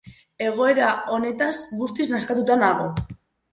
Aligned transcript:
Egoera 0.45 0.87
honetaz 1.17 1.51
guztiz 1.83 2.09
nazkatuta 2.17 2.61
nago. 2.65 2.91